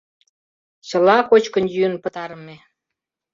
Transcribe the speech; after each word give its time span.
Чыла 0.87 1.17
кочкын-йӱын 1.29 1.95
пытарыме. 2.03 2.55